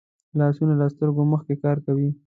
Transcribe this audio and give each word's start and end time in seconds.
لاسونه 0.39 0.73
له 0.81 0.87
سترګو 0.93 1.21
مخکې 1.33 1.53
کار 1.63 1.77
کوي 1.85 2.09